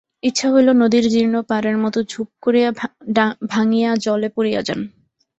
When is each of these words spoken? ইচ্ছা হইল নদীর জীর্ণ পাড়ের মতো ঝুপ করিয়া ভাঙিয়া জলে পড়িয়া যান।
ইচ্ছা 0.23 0.47
হইল 0.53 0.69
নদীর 0.73 1.05
জীর্ণ 1.09 1.35
পাড়ের 1.41 1.77
মতো 1.77 1.99
ঝুপ 2.09 2.29
করিয়া 2.41 2.69
ভাঙিয়া 3.49 3.91
জলে 3.97 4.29
পড়িয়া 4.35 4.61
যান। 4.61 4.79